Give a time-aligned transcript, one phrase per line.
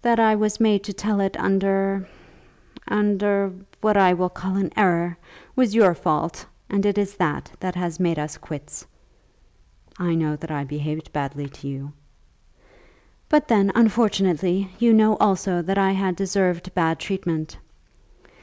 [0.00, 2.08] That I was made to tell it under,
[2.86, 3.52] under,
[3.82, 5.18] what I will call an error,
[5.56, 8.86] was your fault; and it is that that has made us quits."
[9.98, 11.92] "I know that I have behaved badly to you."
[13.28, 17.58] "But then unfortunately you know also that I had deserved bad treatment.